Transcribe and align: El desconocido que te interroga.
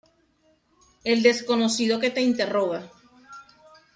El 1.03 1.21
desconocido 1.21 1.99
que 1.99 2.09
te 2.09 2.21
interroga. 2.23 2.89